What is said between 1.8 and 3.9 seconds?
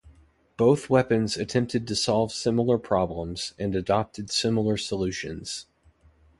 to solve similar problems, and